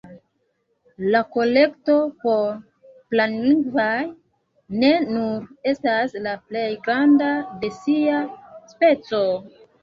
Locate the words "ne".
4.85-4.89